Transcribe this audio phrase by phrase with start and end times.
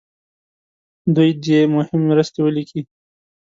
[1.15, 2.81] دوی دې مهمې مرستې ولیکي.